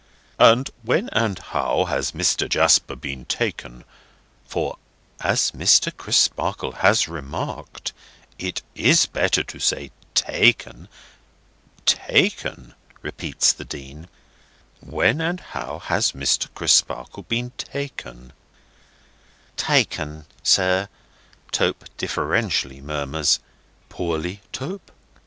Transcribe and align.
"And 0.39 0.71
when 0.81 1.09
and 1.09 1.37
how 1.37 1.85
has 1.85 2.11
Mr. 2.13 2.49
Jasper 2.49 2.95
been 2.95 3.25
taken—for, 3.25 4.79
as 5.19 5.51
Mr. 5.51 5.95
Crisparkle 5.95 6.71
has 6.77 7.07
remarked, 7.07 7.93
it 8.39 8.63
is 8.73 9.05
better 9.05 9.43
to 9.43 9.59
say 9.59 9.91
taken—taken—" 10.15 12.73
repeats 13.03 13.53
the 13.53 13.63
Dean; 13.63 14.07
"when 14.79 15.21
and 15.21 15.39
how 15.39 15.77
has 15.77 16.13
Mr. 16.13 16.47
Jasper 16.59 17.05
been 17.21 17.51
Taken—" 17.59 18.33
"Taken, 19.55 20.25
sir," 20.41 20.89
Tope 21.51 21.85
deferentially 21.99 22.81
murmurs. 22.81 23.39
"—Poorly, 23.89 24.41
Tope?" 24.51 24.91